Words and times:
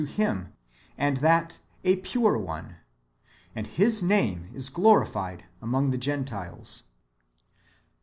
431 0.01 0.45
Him, 0.47 0.53
and 0.97 1.17
that 1.17 1.59
a 1.83 1.97
pure 1.97 2.35
one; 2.35 2.77
and 3.55 3.67
His 3.67 4.01
name 4.01 4.49
is 4.51 4.69
glorified 4.69 5.43
among 5.61 5.91
the 5.91 5.97
Gentiles. 5.99 6.85